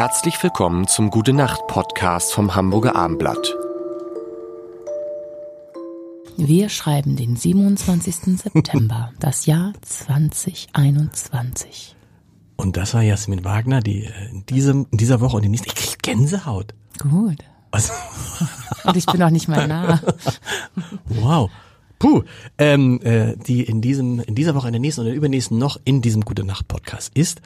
Herzlich 0.00 0.40
willkommen 0.42 0.88
zum 0.88 1.10
Gute 1.10 1.34
Nacht 1.34 1.66
Podcast 1.66 2.32
vom 2.32 2.54
Hamburger 2.54 2.96
Armblatt. 2.96 3.54
Wir 6.38 6.70
schreiben 6.70 7.16
den 7.16 7.36
27. 7.36 8.38
September, 8.38 9.12
das 9.20 9.44
Jahr 9.44 9.74
2021. 9.82 11.96
Und 12.56 12.78
das 12.78 12.94
war 12.94 13.02
Jasmin 13.02 13.44
Wagner, 13.44 13.82
die 13.82 14.06
äh, 14.06 14.30
in, 14.30 14.46
diesem, 14.46 14.86
in 14.90 14.96
dieser 14.96 15.20
Woche 15.20 15.36
und 15.36 15.44
in 15.44 15.50
nächsten, 15.50 15.68
ich 15.68 15.74
krieg 15.74 16.02
Gänsehaut. 16.02 16.72
Gut. 16.98 17.44
Also, 17.70 17.92
Und 18.84 18.96
ich 18.96 19.04
bin 19.04 19.22
auch 19.22 19.28
nicht 19.28 19.48
mal 19.48 19.68
nah. 19.68 20.00
wow. 21.10 21.50
Puh, 21.98 22.22
ähm, 22.56 23.02
äh, 23.02 23.36
die 23.36 23.64
in 23.64 23.82
diesem, 23.82 24.20
in 24.20 24.34
dieser 24.34 24.54
Woche, 24.54 24.68
in 24.68 24.72
der 24.72 24.80
nächsten 24.80 25.02
und 25.02 25.08
der 25.08 25.14
übernächsten 25.14 25.58
noch 25.58 25.78
in 25.84 26.00
diesem 26.00 26.24
Gute 26.24 26.44
Nacht 26.44 26.68
Podcast 26.68 27.12
ist. 27.14 27.42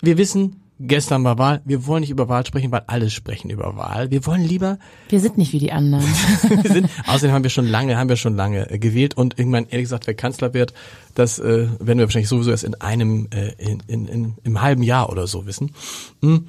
Wir 0.00 0.18
wissen, 0.18 0.62
gestern 0.82 1.24
war 1.24 1.38
Wahl. 1.38 1.62
Wir 1.64 1.86
wollen 1.86 2.00
nicht 2.00 2.10
über 2.10 2.28
Wahl 2.28 2.44
sprechen, 2.44 2.72
weil 2.72 2.82
alle 2.86 3.08
sprechen 3.10 3.50
über 3.50 3.76
Wahl. 3.76 4.10
Wir 4.10 4.26
wollen 4.26 4.42
lieber 4.42 4.78
Wir 5.08 5.20
sind 5.20 5.38
nicht 5.38 5.52
wie 5.52 5.58
die 5.58 5.72
anderen. 5.72 6.04
wir 6.62 6.70
sind, 6.70 6.90
außerdem 7.06 7.32
haben 7.32 7.42
wir 7.42 7.50
schon 7.50 7.66
lange, 7.66 7.96
haben 7.96 8.08
wir 8.08 8.16
schon 8.16 8.36
lange 8.36 8.70
äh, 8.70 8.78
gewählt 8.78 9.16
und 9.16 9.38
irgendwann 9.38 9.66
ehrlich 9.66 9.84
gesagt, 9.84 10.06
wer 10.06 10.14
Kanzler 10.14 10.54
wird, 10.54 10.74
das 11.14 11.38
äh, 11.38 11.68
werden 11.78 11.98
wir 11.98 12.06
wahrscheinlich 12.06 12.28
sowieso 12.28 12.50
erst 12.50 12.64
in 12.64 12.74
einem, 12.74 13.28
äh, 13.30 13.52
in, 13.58 13.82
in, 13.86 14.08
in, 14.08 14.34
im 14.42 14.60
halben 14.60 14.82
Jahr 14.82 15.10
oder 15.10 15.26
so 15.26 15.46
wissen. 15.46 15.72
Hm. 16.20 16.48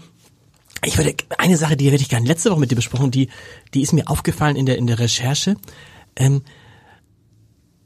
Ich 0.86 0.98
würde 0.98 1.16
eine 1.38 1.56
Sache, 1.56 1.78
die 1.78 1.90
hätte 1.90 2.02
ich 2.02 2.10
gerne 2.10 2.28
letzte 2.28 2.52
Woche 2.52 2.60
mit 2.60 2.72
dir 2.72 2.76
besprochen, 2.76 3.12
die, 3.12 3.30
die 3.74 3.82
ist 3.82 3.94
mir 3.94 4.10
aufgefallen 4.10 4.58
in 4.58 4.66
der 4.66 4.78
in 4.78 4.88
der 4.88 5.00
Recherche. 5.00 5.56
Ähm, 6.16 6.42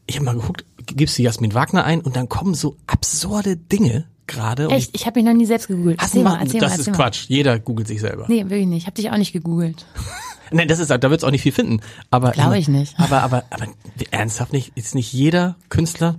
ich 0.07 0.15
habe 0.15 0.25
mal 0.25 0.35
geguckt, 0.35 0.65
gibst 0.85 1.17
du 1.17 1.21
Jasmin 1.21 1.53
Wagner 1.53 1.83
ein 1.83 2.01
und 2.01 2.15
dann 2.15 2.29
kommen 2.29 2.55
so 2.55 2.77
absurde 2.87 3.57
Dinge 3.57 4.05
gerade. 4.27 4.67
Echt, 4.67 4.91
ich 4.93 5.05
habe 5.05 5.19
mich 5.19 5.25
noch 5.25 5.33
nie 5.33 5.45
selbst 5.45 5.67
gegoogelt. 5.67 5.99
Hast 5.99 6.13
du 6.13 6.19
Erzähl 6.19 6.31
mal, 6.31 6.41
erzähl 6.41 6.61
das 6.61 6.73
mal, 6.73 6.79
ist 6.79 6.87
mal. 6.87 6.95
Quatsch. 6.95 7.25
Jeder 7.27 7.59
googelt 7.59 7.87
sich 7.87 8.01
selber. 8.01 8.25
Nee, 8.27 8.43
wirklich 8.45 8.67
nicht. 8.67 8.83
Ich 8.83 8.85
habe 8.85 8.95
dich 8.95 9.09
auch 9.09 9.17
nicht 9.17 9.33
gegoogelt. 9.33 9.85
Nein, 10.51 10.67
das 10.67 10.79
ist, 10.79 10.89
da 10.89 11.09
wird's 11.09 11.23
auch 11.23 11.31
nicht 11.31 11.41
viel 11.41 11.51
finden. 11.51 11.81
Aber 12.09 12.31
Glaube 12.31 12.57
ich 12.57 12.67
nicht. 12.67 12.95
Aber, 12.99 13.21
aber, 13.23 13.43
aber 13.49 13.67
ernsthaft 14.11 14.53
nicht? 14.53 14.71
Ist 14.75 14.95
nicht 14.95 15.11
jeder 15.11 15.55
Künstler? 15.69 16.15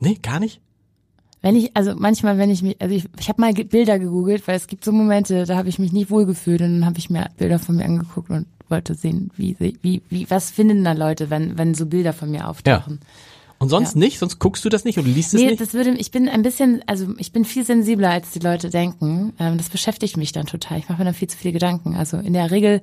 Nee, 0.00 0.18
gar 0.22 0.40
nicht? 0.40 0.60
Wenn 1.42 1.56
ich, 1.56 1.76
also 1.76 1.92
manchmal, 1.94 2.38
wenn 2.38 2.50
ich 2.50 2.62
mich, 2.62 2.80
also 2.80 2.94
ich, 2.94 3.04
ich 3.20 3.28
habe 3.28 3.40
mal 3.42 3.52
Bilder 3.52 3.98
gegoogelt, 3.98 4.48
weil 4.48 4.56
es 4.56 4.66
gibt 4.66 4.82
so 4.82 4.92
Momente, 4.92 5.44
da 5.44 5.56
habe 5.56 5.68
ich 5.68 5.78
mich 5.78 5.92
nicht 5.92 6.10
wohlgefühlt 6.10 6.62
und 6.62 6.80
dann 6.80 6.86
habe 6.86 6.98
ich 6.98 7.10
mir 7.10 7.28
Bilder 7.36 7.58
von 7.58 7.76
mir 7.76 7.84
angeguckt 7.84 8.30
und 8.30 8.46
wollte 8.70 8.94
sehen, 8.94 9.30
wie, 9.36 9.54
wie, 9.58 10.00
wie, 10.08 10.30
was 10.30 10.50
finden 10.50 10.84
da 10.84 10.92
Leute, 10.92 11.28
wenn, 11.28 11.58
wenn 11.58 11.74
so 11.74 11.84
Bilder 11.84 12.14
von 12.14 12.30
mir 12.30 12.48
auftauchen. 12.48 13.00
Und 13.64 13.70
sonst 13.70 13.94
Ja. 13.94 13.98
nicht? 14.00 14.18
Sonst 14.18 14.38
guckst 14.38 14.62
du 14.64 14.68
das 14.68 14.84
nicht 14.84 14.98
und 14.98 15.06
liest 15.06 15.32
es 15.32 15.40
Nee, 15.40 15.46
nicht? 15.48 15.60
das 15.60 15.72
würde, 15.72 15.90
ich 15.92 16.10
bin 16.10 16.28
ein 16.28 16.42
bisschen, 16.42 16.82
also 16.86 17.06
ich 17.18 17.32
bin 17.32 17.44
viel 17.46 17.64
sensibler, 17.64 18.10
als 18.10 18.30
die 18.32 18.38
Leute 18.40 18.68
denken. 18.68 19.32
Ähm, 19.38 19.56
das 19.56 19.70
beschäftigt 19.70 20.16
mich 20.18 20.32
dann 20.32 20.44
total. 20.46 20.78
Ich 20.78 20.88
mache 20.88 20.98
mir 20.98 21.06
dann 21.06 21.14
viel 21.14 21.28
zu 21.28 21.38
viele 21.38 21.52
Gedanken. 21.54 21.94
Also 21.94 22.18
in 22.18 22.34
der 22.34 22.50
Regel 22.50 22.82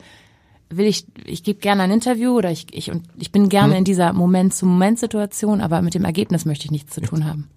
will 0.69 0.87
ich, 0.87 1.05
ich 1.25 1.43
gebe 1.43 1.59
gerne 1.59 1.83
ein 1.83 1.91
Interview 1.91 2.31
oder 2.35 2.49
ich, 2.49 2.65
ich, 2.73 2.89
und 2.89 3.03
ich 3.17 3.31
bin 3.31 3.43
Hm. 3.43 3.49
gerne 3.49 3.77
in 3.77 3.83
dieser 3.83 4.11
Moment-zu-Moment-Situation, 4.13 5.61
aber 5.61 5.81
mit 5.81 5.93
dem 5.93 6.05
Ergebnis 6.05 6.45
möchte 6.45 6.65
ich 6.65 6.71
nichts 6.71 6.93
zu 6.95 7.01
tun 7.01 7.25
haben. 7.25 7.47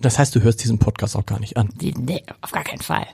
Das 0.00 0.18
heißt, 0.18 0.34
du 0.34 0.40
hörst 0.42 0.62
diesen 0.64 0.78
Podcast 0.78 1.16
auch 1.16 1.26
gar 1.26 1.38
nicht 1.40 1.56
an. 1.58 1.68
Nee, 1.80 2.22
auf 2.40 2.52
gar 2.52 2.64
keinen 2.64 2.80
Fall. 2.80 3.06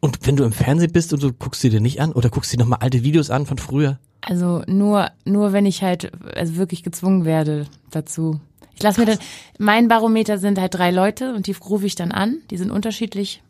Und 0.00 0.24
wenn 0.26 0.36
du 0.36 0.44
im 0.44 0.52
Fernsehen 0.52 0.92
bist 0.92 1.12
und 1.12 1.22
du 1.22 1.32
guckst 1.32 1.60
sie 1.62 1.70
dir 1.70 1.80
nicht 1.80 2.00
an 2.00 2.12
oder 2.12 2.28
guckst 2.28 2.52
dir 2.52 2.58
nochmal 2.58 2.78
alte 2.82 3.02
Videos 3.02 3.30
an 3.30 3.46
von 3.46 3.58
früher? 3.58 3.98
Also 4.20 4.62
nur, 4.66 5.10
nur 5.24 5.52
wenn 5.52 5.66
ich 5.66 5.82
halt 5.82 6.12
also 6.36 6.56
wirklich 6.56 6.82
gezwungen 6.82 7.24
werde 7.24 7.66
dazu. 7.90 8.40
Ich 8.76 8.82
lasse 8.82 9.00
mir 9.00 9.06
dann, 9.06 9.18
mein 9.58 9.88
Barometer 9.88 10.38
sind 10.38 10.58
halt 10.58 10.74
drei 10.74 10.90
Leute 10.90 11.34
und 11.34 11.46
die 11.46 11.52
rufe 11.52 11.86
ich 11.86 11.94
dann 11.94 12.12
an. 12.12 12.42
Die 12.50 12.58
sind 12.58 12.70
unterschiedlich, 12.70 13.42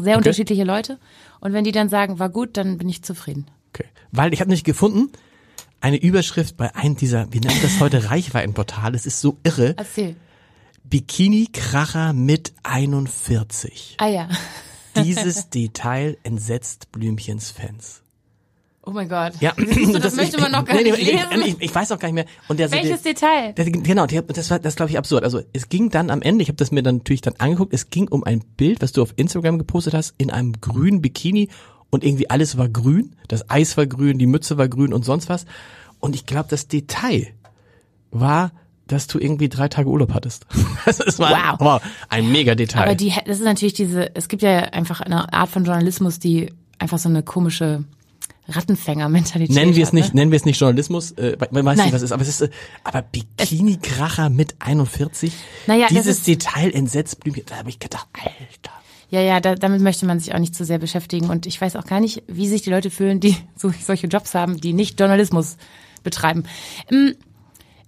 sehr 0.00 0.16
unterschiedliche 0.16 0.62
Leute. 0.64 0.98
Und 1.40 1.52
wenn 1.52 1.64
die 1.64 1.72
dann 1.72 1.88
sagen, 1.88 2.20
war 2.20 2.30
gut, 2.30 2.56
dann 2.56 2.78
bin 2.78 2.88
ich 2.88 3.02
zufrieden. 3.02 3.46
Okay. 3.70 3.88
Weil 4.12 4.32
ich 4.32 4.40
habe 4.40 4.50
nicht 4.50 4.64
gefunden, 4.64 5.10
eine 5.80 5.96
Überschrift 5.96 6.56
bei 6.56 6.74
einem 6.76 6.96
dieser, 6.96 7.32
wie 7.32 7.40
nennt 7.40 7.62
das 7.64 7.80
heute, 7.80 8.10
Reichweitenportale, 8.10 8.94
es 8.96 9.06
ist 9.06 9.20
so 9.20 9.38
irre. 9.42 9.74
Erzähl. 9.76 10.14
Bikini-Kracher 10.84 12.12
mit 12.12 12.54
41. 12.62 13.96
Ah 13.98 14.06
ja. 14.06 14.28
Dieses 14.96 15.50
Detail 15.50 16.16
entsetzt 16.22 16.92
Blümchens 16.92 17.50
Fans. 17.50 18.03
Oh 18.86 18.90
mein 18.90 19.08
Gott. 19.08 19.32
Ja, 19.40 19.52
du, 19.56 19.98
das, 19.98 20.14
möchte 20.14 20.38
man 20.38 20.52
noch 20.52 20.64
gar 20.64 20.76
nee, 20.76 20.82
nee, 20.82 20.90
nicht 20.90 21.02
ich, 21.02 21.12
lesen. 21.12 21.42
ich, 21.46 21.56
ich 21.58 21.74
weiß 21.74 21.90
auch 21.92 21.98
gar 21.98 22.08
nicht 22.08 22.14
mehr. 22.14 22.26
Und 22.48 22.60
der, 22.60 22.70
Welches 22.70 23.00
der, 23.02 23.14
Detail? 23.14 23.52
der, 23.54 23.70
genau, 23.70 24.06
der, 24.06 24.22
das 24.22 24.50
war 24.50 24.58
das 24.58 24.76
glaube 24.76 24.90
ich 24.90 24.98
absurd. 24.98 25.24
Also 25.24 25.40
es 25.54 25.70
ging 25.70 25.88
dann 25.88 26.10
am 26.10 26.20
Ende, 26.20 26.42
ich 26.42 26.48
habe 26.48 26.56
das 26.56 26.70
mir 26.70 26.82
dann 26.82 26.96
natürlich 26.98 27.22
dann 27.22 27.34
angeguckt, 27.38 27.72
es 27.72 27.88
ging 27.88 28.08
um 28.08 28.24
ein 28.24 28.40
Bild, 28.56 28.82
was 28.82 28.92
du 28.92 29.00
auf 29.00 29.14
Instagram 29.16 29.58
gepostet 29.58 29.94
hast, 29.94 30.14
in 30.18 30.30
einem 30.30 30.60
grünen 30.60 31.00
Bikini 31.00 31.48
und 31.88 32.04
irgendwie 32.04 32.28
alles 32.28 32.58
war 32.58 32.68
grün, 32.68 33.16
das 33.28 33.48
Eis 33.48 33.76
war 33.76 33.86
grün, 33.86 34.18
die 34.18 34.26
Mütze 34.26 34.58
war 34.58 34.68
grün 34.68 34.92
und 34.92 35.04
sonst 35.04 35.28
was. 35.30 35.46
Und 36.00 36.14
ich 36.14 36.26
glaube, 36.26 36.48
das 36.50 36.68
Detail 36.68 37.28
war, 38.10 38.52
dass 38.86 39.06
du 39.06 39.18
irgendwie 39.18 39.48
drei 39.48 39.68
Tage 39.68 39.88
Urlaub 39.88 40.12
hattest. 40.12 40.46
Das 40.84 41.00
ist 41.00 41.18
mal, 41.18 41.30
Wow. 41.32 41.60
wow, 41.60 41.82
ein 42.10 42.30
mega 42.30 42.54
Detail. 42.54 42.82
Aber 42.82 42.94
die, 42.94 43.14
das 43.24 43.38
ist 43.38 43.44
natürlich 43.44 43.72
diese, 43.72 44.14
es 44.14 44.28
gibt 44.28 44.42
ja 44.42 44.58
einfach 44.58 45.00
eine 45.00 45.32
Art 45.32 45.48
von 45.48 45.64
Journalismus, 45.64 46.18
die 46.18 46.52
einfach 46.78 46.98
so 46.98 47.08
eine 47.08 47.22
komische 47.22 47.84
Rattenfänger-Mentalität 48.48 49.54
Nennen 49.54 49.74
wir 49.74 49.82
es 49.82 49.88
hat, 49.88 49.94
nicht, 49.94 50.14
Ne? 50.14 50.20
nennen 50.20 50.30
wir 50.32 50.36
es 50.36 50.44
nicht 50.44 50.60
Journalismus, 50.60 51.12
äh, 51.12 51.36
weiß 51.38 51.50
Nein. 51.50 51.76
nicht, 51.76 51.86
was 51.92 52.02
es 52.02 52.02
ist, 52.04 52.12
aber 52.12 52.22
es 52.22 52.28
ist, 52.28 52.40
äh, 52.42 52.50
aber 52.84 53.02
Bikini-Kracher 53.02 54.30
mit 54.30 54.56
41, 54.60 55.32
Naja, 55.66 55.86
dieses 55.88 56.18
ist- 56.18 56.26
Detail 56.26 56.70
entsetzt 56.74 57.20
Blümchen, 57.20 57.44
da 57.46 57.56
habe 57.56 57.68
ich 57.70 57.78
gedacht, 57.78 58.06
Alter. 58.12 58.74
Ja, 59.10 59.20
ja, 59.20 59.38
da, 59.40 59.54
damit 59.54 59.80
möchte 59.80 60.06
man 60.06 60.18
sich 60.18 60.34
auch 60.34 60.38
nicht 60.40 60.54
zu 60.56 60.64
sehr 60.64 60.78
beschäftigen. 60.78 61.30
Und 61.30 61.46
ich 61.46 61.60
weiß 61.60 61.76
auch 61.76 61.84
gar 61.84 62.00
nicht, 62.00 62.22
wie 62.26 62.48
sich 62.48 62.62
die 62.62 62.70
Leute 62.70 62.90
fühlen, 62.90 63.20
die 63.20 63.36
so, 63.56 63.72
solche 63.82 64.08
Jobs 64.08 64.34
haben, 64.34 64.60
die 64.60 64.72
nicht 64.72 64.98
Journalismus 64.98 65.56
betreiben. 66.02 66.44
Ähm, 66.90 67.14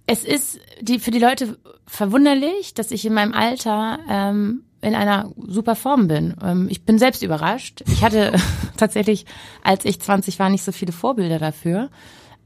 Es 0.08 0.22
ist 0.22 0.60
die, 0.80 1.00
für 1.00 1.10
die 1.10 1.18
Leute 1.18 1.58
verwunderlich, 1.88 2.74
dass 2.74 2.92
ich 2.92 3.04
in 3.04 3.12
meinem 3.14 3.32
Alter 3.32 3.98
ähm, 4.08 4.62
in 4.86 4.94
einer 4.94 5.30
super 5.46 5.74
Form 5.74 6.06
bin. 6.08 6.34
Ähm, 6.42 6.68
ich 6.70 6.84
bin 6.84 6.98
selbst 6.98 7.22
überrascht. 7.22 7.82
Ich 7.88 8.02
hatte 8.04 8.32
tatsächlich, 8.76 9.26
als 9.62 9.84
ich 9.84 10.00
20 10.00 10.38
war, 10.38 10.48
nicht 10.48 10.64
so 10.64 10.72
viele 10.72 10.92
Vorbilder 10.92 11.38
dafür. 11.38 11.90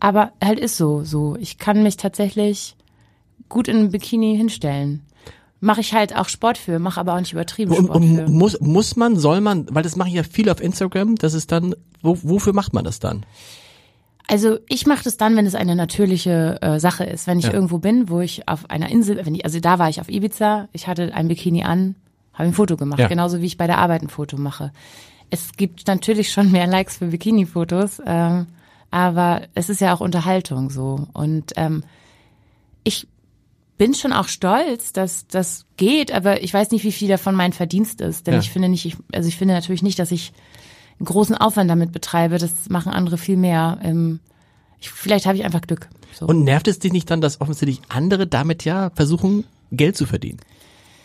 Aber 0.01 0.33
halt 0.43 0.59
ist 0.59 0.77
so, 0.77 1.05
so. 1.05 1.37
Ich 1.39 1.59
kann 1.59 1.83
mich 1.83 1.97
tatsächlich 1.99 2.77
gut 3.49 3.69
in 3.69 3.77
einem 3.77 3.91
Bikini 3.91 4.37
hinstellen. 4.37 5.03
Mache 5.63 5.83
ich 5.83 5.93
halt 5.93 6.17
auch 6.17 6.29
Sport 6.31 6.57
für, 6.57 6.79
mache 6.79 6.99
aber 6.99 7.15
auch 7.15 7.21
nicht 7.21 7.35
übertrieben 7.35 7.73
Und, 7.73 7.85
Sport 7.87 8.03
für. 8.05 8.29
muss, 8.31 8.59
muss 8.61 8.97
man, 8.97 9.17
soll 9.19 9.43
man, 9.43 9.67
weil 9.71 9.83
das 9.83 9.95
mache 9.97 10.09
ich 10.09 10.15
ja 10.15 10.23
viel 10.23 10.49
auf 10.49 10.59
Instagram, 10.63 11.17
das 11.17 11.35
ist 11.35 11.53
dann, 11.53 11.75
wo, 12.01 12.17
wofür 12.23 12.55
macht 12.55 12.73
man 12.73 12.83
das 12.85 12.99
dann? 12.99 13.27
Also 14.27 14.59
ich 14.69 14.87
mache 14.87 15.05
das 15.05 15.17
dann, 15.19 15.37
wenn 15.37 15.45
es 15.45 15.55
eine 15.55 15.75
natürliche 15.77 16.59
äh, 16.63 16.79
Sache 16.81 17.05
ist. 17.05 17.27
Wenn 17.27 17.39
ich 17.41 17.47
Ja. 17.47 17.53
irgendwo 17.53 17.79
bin, 17.79 18.09
wo 18.09 18.21
ich 18.21 18.49
auf 18.49 18.71
einer 18.71 18.89
Insel, 18.89 19.21
wenn 19.27 19.35
ich, 19.35 19.45
also 19.45 19.59
da 19.61 19.79
war 19.79 19.91
ich 19.91 20.01
auf 20.01 20.09
Ibiza, 20.09 20.69
ich 20.73 20.87
hatte 20.87 21.13
ein 21.15 21.29
Bikini 21.29 21.65
an, 21.65 21.97
habe 22.35 22.45
ein 22.49 22.53
Foto 22.55 22.77
gemacht, 22.77 23.01
Ja. 23.01 23.09
genauso 23.09 23.41
wie 23.41 23.47
ich 23.47 23.59
bei 23.59 23.67
der 23.67 23.79
Arbeit 23.79 24.03
ein 24.03 24.09
Foto 24.09 24.37
mache. 24.37 24.73
Es 25.31 25.53
gibt 25.57 25.87
natürlich 25.87 26.33
schon 26.33 26.51
mehr 26.51 26.67
Likes 26.67 26.97
für 26.99 27.07
Bikini-Fotos, 27.07 28.01
ähm, 28.05 28.47
aber 28.91 29.43
es 29.55 29.69
ist 29.69 29.81
ja 29.81 29.95
auch 29.95 30.01
Unterhaltung 30.01 30.71
so. 30.71 31.07
Und 31.13 31.53
ähm, 31.57 31.85
ich 32.83 33.07
bin 33.79 33.95
schon 33.95 34.13
auch 34.13 34.29
stolz, 34.29 34.93
dass 34.93 35.27
das 35.29 35.65
geht, 35.77 36.13
aber 36.13 36.43
ich 36.43 36.53
weiß 36.53 36.71
nicht, 36.71 36.85
wie 36.85 36.93
viel 36.93 37.09
davon 37.09 37.35
mein 37.35 37.53
Verdienst 37.53 38.01
ist. 38.01 38.27
Denn 38.27 38.35
Ja. 38.35 38.41
ich 38.41 38.51
finde 38.51 38.69
nicht, 38.69 38.85
ich, 38.85 38.97
also 39.13 39.29
ich 39.29 39.37
finde 39.37 39.55
natürlich 39.55 39.83
nicht, 39.83 39.99
dass 39.99 40.11
ich 40.11 40.33
einen 40.99 41.07
großen 41.07 41.35
Aufwand 41.37 41.71
damit 41.71 41.93
betreibe. 41.93 42.37
Das 42.39 42.69
machen 42.69 42.93
andere 42.93 43.17
viel 43.17 43.37
mehr. 43.39 43.79
Ähm, 43.83 44.21
ich, 44.81 44.91
vielleicht 44.91 45.25
habe 45.27 45.37
ich 45.39 45.45
einfach 45.45 45.63
Glück. 45.63 45.89
So. 46.19 46.27
Und 46.27 46.45
nervt 46.45 46.69
es 46.69 46.79
dich 46.79 46.93
nicht 46.93 47.11
dann, 47.11 47.21
dass 47.21 47.41
offensichtlich 47.41 47.81
andere 47.89 48.27
damit 48.27 48.65
ja 48.65 48.91
versuchen, 48.95 49.45
Geld 49.71 49.97
zu 49.97 50.05
verdienen? 50.07 50.41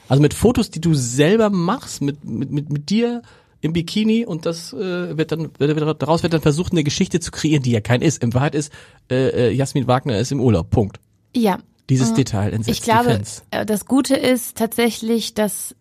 Also 0.07 0.21
mit 0.21 0.33
Fotos, 0.33 0.69
die 0.69 0.81
du 0.81 0.93
selber 0.93 1.49
machst, 1.49 2.01
mit, 2.01 2.23
mit, 2.23 2.51
mit, 2.51 2.69
mit 2.69 2.89
dir 2.89 3.21
im 3.61 3.73
Bikini 3.73 4.25
und 4.25 4.45
das 4.45 4.73
äh, 4.73 5.17
wird 5.17 5.31
dann, 5.31 5.49
wird, 5.57 5.75
wird, 5.75 6.01
daraus 6.01 6.23
wird 6.23 6.33
dann 6.33 6.41
versucht, 6.41 6.71
eine 6.71 6.83
Geschichte 6.83 7.19
zu 7.19 7.31
kreieren, 7.31 7.63
die 7.63 7.71
ja 7.71 7.81
kein 7.81 8.01
ist. 8.01 8.21
In 8.23 8.33
Wahrheit 8.33 8.55
ist, 8.55 8.71
äh, 9.09 9.49
äh, 9.49 9.51
Jasmin 9.51 9.87
Wagner 9.87 10.19
ist 10.19 10.31
im 10.31 10.39
Urlaub. 10.39 10.69
Punkt. 10.69 10.99
ja, 11.35 11.59
Dieses 11.89 12.13
Detail 12.13 12.53
entsetzt 12.53 12.79
ich 12.79 12.83
glaube, 12.83 13.11
Fans. 13.11 13.43
äh, 13.51 13.65
das 13.65 13.85
Gute 13.85 14.15
ist 14.15 14.57
tatsächlich, 14.57 15.33
dass 15.33 15.75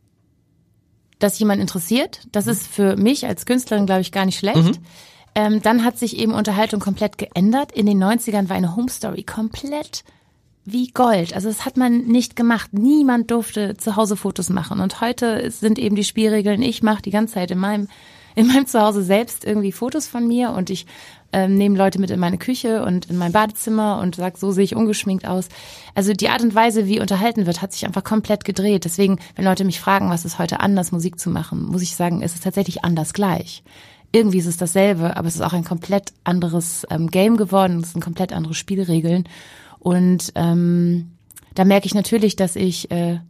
dass 1.19 1.39
jemand 1.39 1.61
interessiert. 1.61 2.27
Das 2.33 2.47
ist 2.47 2.67
für 2.67 2.97
mich 2.97 3.27
als 3.27 3.47
Künstlerin, 3.47 3.87
glaube 3.87 4.01
ich, 4.03 4.13
gar 4.13 4.27
nicht 4.27 4.39
schlecht. 4.39 4.81
Ähm, 5.35 5.63
dann 5.63 5.85
hat 5.85 5.99
sich 5.99 6.19
eben 6.19 6.33
Unterhaltung 6.33 6.81
komplett 6.81 7.19
geändert. 7.19 7.73
In 7.73 7.87
den 7.87 8.03
90ern 8.03 8.49
war 8.49 8.57
eine 8.57 8.77
Home 8.77 8.91
Story 8.91 9.23
komplett 9.23 10.05
wie 10.65 10.89
Gold. 10.89 11.35
Also 11.35 11.49
das 11.49 11.65
hat 11.65 11.77
man 11.77 12.05
nicht 12.07 12.37
gemacht. 12.37 12.73
Niemand 12.73 13.31
durfte 13.31 13.77
zu 13.77 13.97
Hause 13.97 14.17
Fotos 14.17 14.49
machen. 14.49 14.81
Und 14.81 15.01
heute 15.01 15.51
sind 15.51 15.79
eben 15.79 15.97
die 15.97 16.05
Spielregeln, 16.05 16.63
ich 16.63 16.83
mache 16.83 17.03
die 17.03 17.11
ganze 17.11 17.35
Zeit 17.35 17.51
in 17.51 17.59
meinem 17.59 17.89
in 18.35 18.49
meinem 18.49 18.67
Zuhause 18.67 19.03
selbst 19.03 19.45
irgendwie 19.45 19.73
Fotos 19.73 20.09
von 20.09 20.27
mir 20.27 20.51
und 20.51 20.71
ich 20.71 20.87
ähm, 21.33 21.57
nehme 21.57 21.79
Leute 21.79 22.01
mit 22.01 22.11
in 22.11 22.21
meine 22.21 22.39
Küche 22.39 22.85
und 22.85 23.07
in 23.07 23.17
mein 23.17 23.33
Badezimmer 23.33 23.99
und 24.01 24.17
sag, 24.17 24.39
so 24.39 24.53
sehe 24.53 24.65
ich 24.65 24.77
ungeschminkt 24.77 25.27
aus. 25.27 25.49
Also 25.95 26.13
die 26.13 26.29
Art 26.29 26.43
und 26.43 26.55
Weise, 26.55 26.87
wie 26.87 27.01
unterhalten 27.01 27.47
wird, 27.47 27.63
hat 27.63 27.73
sich 27.73 27.87
einfach 27.87 28.05
komplett 28.05 28.45
gedreht. 28.45 28.85
Deswegen, 28.85 29.19
wenn 29.37 29.45
Leute 29.45 29.65
mich 29.65 29.81
fragen, 29.81 30.11
was 30.11 30.25
ist 30.25 30.39
heute 30.39 30.61
anders, 30.61 30.93
Musik 30.93 31.19
zu 31.19 31.31
machen, 31.31 31.65
muss 31.67 31.83
ich 31.83 31.97
sagen, 31.97 32.23
ist 32.23 32.35
es 32.35 32.41
tatsächlich 32.41 32.85
anders 32.85 33.13
gleich. 33.13 33.63
Irgendwie 34.13 34.39
ist 34.39 34.47
es 34.47 34.57
dasselbe, 34.57 35.17
aber 35.17 35.27
es 35.27 35.35
ist 35.35 35.41
auch 35.41 35.53
ein 35.53 35.65
komplett 35.65 36.13
anderes 36.23 36.87
ähm, 36.89 37.11
Game 37.11 37.37
geworden, 37.37 37.81
es 37.81 37.93
sind 37.93 38.01
komplett 38.01 38.33
andere 38.33 38.55
Spielregeln. 38.55 39.29
Und 39.85 40.33
ähm, 40.35 41.11
da 41.55 41.67
merke 41.67 41.85
ich 41.87 41.95
natürlich, 41.95 42.37
dass 42.37 42.57
ich 42.57 42.91
äh, 42.91 43.21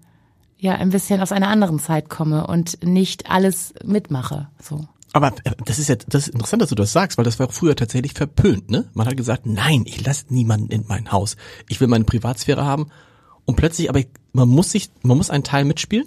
ja 0.56 0.76
ein 0.76 0.90
bisschen 0.90 1.20
aus 1.20 1.32
einer 1.32 1.48
anderen 1.48 1.80
Zeit 1.80 2.08
komme 2.08 2.46
und 2.46 2.84
nicht 2.84 3.28
alles 3.28 3.74
mitmache. 3.84 4.48
So. 4.62 4.86
Aber 5.12 5.32
äh, 5.42 5.50
das 5.64 5.80
ist 5.80 5.88
ja 5.88 5.96
das 5.96 6.28
ist 6.28 6.34
interessant, 6.34 6.62
dass 6.62 6.68
du 6.68 6.76
das 6.76 6.92
sagst, 6.92 7.18
weil 7.18 7.24
das 7.24 7.40
war 7.40 7.48
früher 7.48 7.74
tatsächlich 7.74 8.12
verpönt, 8.12 8.70
ne? 8.70 8.88
Man 8.94 9.08
hat 9.08 9.16
gesagt, 9.16 9.46
nein, 9.46 9.82
ich 9.84 10.06
lasse 10.06 10.26
niemanden 10.28 10.70
in 10.70 10.84
mein 10.86 11.10
Haus. 11.10 11.36
Ich 11.68 11.80
will 11.80 11.88
meine 11.88 12.04
Privatsphäre 12.04 12.64
haben. 12.64 12.86
Und 13.46 13.56
plötzlich, 13.56 13.90
aber 13.90 14.02
man 14.32 14.48
muss 14.48 14.70
sich, 14.70 14.90
man 15.02 15.16
muss 15.16 15.30
einen 15.30 15.42
Teil 15.42 15.64
mitspielen. 15.64 16.06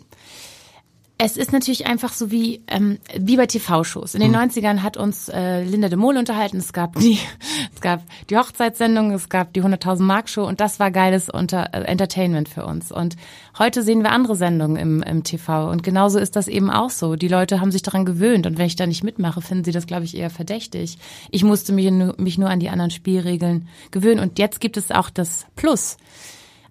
Es 1.20 1.36
ist 1.36 1.52
natürlich 1.52 1.88
einfach 1.88 2.14
so 2.14 2.30
wie, 2.30 2.62
ähm, 2.68 3.00
wie 3.18 3.38
bei 3.38 3.48
TV-Shows. 3.48 4.14
In 4.14 4.22
den 4.22 4.32
mhm. 4.32 4.38
90ern 4.38 4.84
hat 4.84 4.98
uns 4.98 5.30
äh, 5.30 5.64
Linda 5.64 5.90
de 5.90 5.98
Mol 5.98 6.16
unterhalten. 6.16 6.58
Es 6.58 6.74
gab 6.74 6.96
die, 7.00 7.18
es 7.74 7.82
gab 7.82 8.04
die 8.30 8.38
Hochzeitssendung, 8.38 9.12
es 9.12 9.28
gab 9.28 9.52
die 9.54 9.64
100.000 9.64 10.04
Mark 10.04 10.30
Show 10.30 10.46
und 10.46 10.62
das 10.62 10.80
war 10.80 10.92
geiles 10.92 11.28
unter, 11.30 11.74
äh, 11.74 11.82
Entertainment 11.86 12.50
für 12.50 12.66
uns. 12.66 12.92
Und 12.92 13.16
heute 13.58 13.82
sehen 13.82 14.04
wir 14.04 14.12
andere 14.12 14.36
Sendungen 14.36 14.78
im, 14.78 15.02
im 15.02 15.24
TV 15.24 15.72
und 15.72 15.82
genauso 15.82 16.20
ist 16.20 16.36
das 16.36 16.48
eben 16.48 16.70
auch 16.70 16.92
so. 16.92 17.16
Die 17.16 17.30
Leute 17.30 17.62
haben 17.62 17.72
sich 17.72 17.82
daran 17.82 18.06
gewöhnt 18.06 18.46
und 18.46 18.60
wenn 18.60 18.68
ich 18.68 18.76
da 18.76 18.86
nicht 18.86 19.04
mitmache, 19.04 19.42
finden 19.42 19.64
sie 19.64 19.72
das, 19.72 19.88
glaube 19.88 20.06
ich, 20.06 20.16
eher 20.16 20.30
verdächtig. 20.30 21.00
Ich 21.32 21.44
musste 21.44 21.74
mich, 21.74 21.92
mich 21.92 22.38
nur 22.38 22.50
an 22.50 22.60
die 22.60 22.70
anderen 22.70 22.92
Spielregeln 22.92 23.68
gewöhnen 23.90 24.20
und 24.20 24.38
jetzt 24.38 24.60
gibt 24.60 24.78
es 24.78 24.92
auch 24.92 25.10
das 25.10 25.48
Plus 25.56 25.98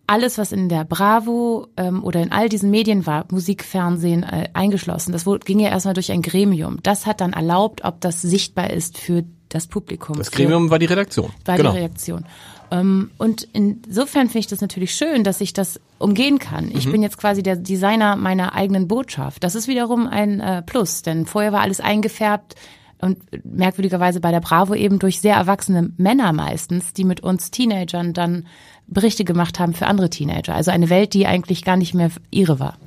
alles, 0.07 0.39
was 0.39 0.53
in 0.53 0.69
der 0.69 0.85
Bravo 0.85 1.69
ähm, 1.77 2.05
oder 2.05 2.23
in 2.23 2.33
all 2.33 2.49
diesen 2.49 2.71
Medien 2.71 3.07
war, 3.07 3.27
Musik, 3.31 3.65
Fernsehen 3.65 4.23
äh, 4.23 4.49
eingeschlossen, 4.53 5.13
das 5.13 5.25
ging 5.45 5.59
ja 5.59 5.69
erstmal 5.69 5.95
durch 5.95 6.13
ein 6.13 6.23
Gremium. 6.23 6.79
Das 6.83 7.07
hat 7.07 7.21
dann 7.21 7.33
erlaubt, 7.33 7.85
ob 7.85 8.01
das 8.01 8.23
sichtbar 8.23 8.71
ist 8.71 8.99
für 8.99 9.25
das 9.49 9.67
Publikum. 9.67 10.17
Das 10.17 10.31
Gremium 10.31 10.71
war 10.71 10.79
die 10.79 10.87
Redaktion. 10.87 11.31
War 11.45 11.57
genau. 11.57 11.73
die 11.73 11.79
Redaktion. 11.79 12.25
Ähm, 12.71 13.11
und 13.19 13.47
insofern 13.53 14.27
finde 14.27 14.41
ich 14.41 14.47
das 14.47 14.61
natürlich 14.61 14.95
schön, 14.95 15.25
dass 15.25 15.41
ich 15.41 15.53
das 15.53 15.81
umgehen 15.99 16.39
kann. 16.39 16.71
Ich 16.73 16.87
mhm. 16.87 16.93
bin 16.93 17.03
jetzt 17.03 17.19
quasi 17.19 17.43
der 17.43 17.57
Designer 17.57 18.17
meiner 18.17 18.55
eigenen 18.55 18.89
Botschaft. 18.89 19.45
Das 19.45 19.55
ist 19.55 19.69
wiederum 19.69 20.07
ein 20.07 20.41
äh, 20.41 20.63
Plus, 20.63 21.03
denn 21.03 21.27
vorher 21.27 21.53
war 21.53 21.61
alles 21.61 21.81
eingefärbt 21.81 22.55
und 23.01 23.19
merkwürdigerweise 23.45 24.21
bei 24.21 24.31
der 24.31 24.41
Bravo 24.41 24.75
eben 24.75 24.99
durch 24.99 25.21
sehr 25.21 25.35
erwachsene 25.35 25.93
Männer 25.97 26.33
meistens, 26.33 26.93
die 26.93 27.05
mit 27.05 27.21
uns 27.21 27.51
Teenagern 27.51 28.13
dann 28.13 28.47
Berichte 28.87 29.25
gemacht 29.25 29.59
haben 29.59 29.75
für 29.75 29.87
andere 29.87 30.11
Teenager. 30.11 30.55
Also 30.55 30.71
eine 30.71 30.91
Welt, 30.91 31.15
die 31.15 31.27
eigentlich 31.27 31.65
gar 31.65 31.77
nicht 31.77 31.95
mehr 31.95 32.11
ihre 32.31 32.61
war. 32.61 32.79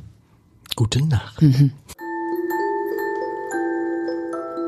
Gute 0.76 1.06
Nacht. 1.06 1.42
Mhm. 1.42 1.74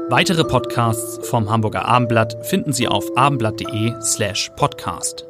Weitere 0.09 0.43
Podcasts 0.43 1.25
vom 1.29 1.49
Hamburger 1.49 1.85
Abendblatt 1.85 2.45
finden 2.45 2.73
Sie 2.73 2.87
auf 2.89 3.15
abendblatt.de 3.15 3.93
slash 4.01 4.51
podcast. 4.57 5.25